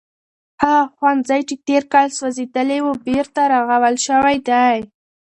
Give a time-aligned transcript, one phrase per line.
[0.61, 4.77] هغه ښوونځی چې تیر کال سوځېدلی و بېرته رغول شوی دی.